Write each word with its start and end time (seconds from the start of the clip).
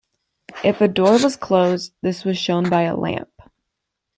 If 0.63 0.81
a 0.81 0.87
door 0.87 1.21
was 1.21 1.37
closed, 1.37 1.93
this 2.01 2.25
was 2.25 2.35
shown 2.35 2.67
by 2.71 2.85
a 2.85 2.97
lamp. 2.97 3.29